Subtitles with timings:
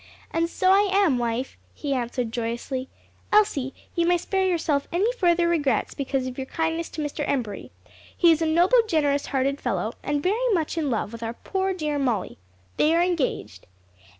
[0.31, 2.89] "And so I am, wife," he answered joyously.
[3.31, 7.23] "Elsie, you may spare yourself any further regrets because of your kindness to Mr.
[7.29, 7.69] Embury.
[8.17, 11.71] He is a noble, generous hearted fellow, and very much in love with our poor,
[11.71, 12.39] dear Molly.
[12.77, 13.67] They are engaged."